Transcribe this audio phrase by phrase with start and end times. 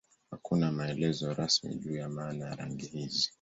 [0.31, 3.29] Hakuna maelezo rasmi juu ya maana ya rangi hizi.